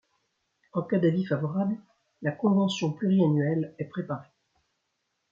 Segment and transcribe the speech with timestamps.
[0.73, 1.77] En cas d’avis favorable,
[2.23, 4.31] la convention pluriannuelle est préparée.